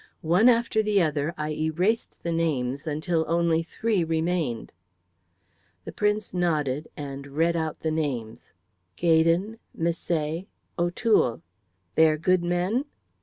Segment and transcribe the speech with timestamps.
[0.25, 4.71] One after the other I erased the names until only three remained."
[5.85, 8.51] The Prince nodded and read out the names.
[8.95, 10.47] "Gaydon, Misset,
[10.79, 11.43] O'Toole.
[11.93, 12.85] They are good men?"